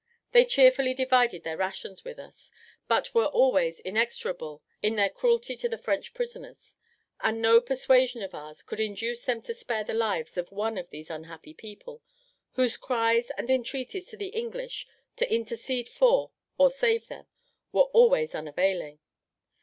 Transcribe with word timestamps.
They 0.31 0.45
cheerfully 0.45 0.95
divided 0.95 1.43
their 1.43 1.57
rations 1.57 2.03
with 2.03 2.17
us, 2.17 2.51
but 2.87 3.13
were 3.13 3.27
always 3.27 3.79
inexorable 3.81 4.63
in 4.81 4.95
their 4.95 5.11
cruelty 5.11 5.55
to 5.57 5.69
the 5.69 5.77
French 5.77 6.15
prisoners; 6.15 6.75
and 7.19 7.39
no 7.39 7.61
persuasion 7.61 8.23
of 8.23 8.33
ours 8.33 8.63
could 8.63 8.79
induce 8.79 9.23
them 9.25 9.43
to 9.43 9.53
spare 9.53 9.83
the 9.83 9.93
lives 9.93 10.37
of 10.37 10.51
one 10.51 10.79
of 10.79 10.89
these 10.89 11.11
unhappy 11.11 11.53
people, 11.53 12.01
whose 12.53 12.77
cries 12.77 13.29
and 13.37 13.51
entreaties 13.51 14.07
to 14.07 14.17
the 14.17 14.29
English 14.29 14.87
to 15.17 15.31
intercede 15.31 15.87
for, 15.87 16.31
or 16.57 16.71
save 16.71 17.05
them, 17.05 17.27
were 17.71 17.91
always 17.93 18.33
unavailing. 18.33 18.97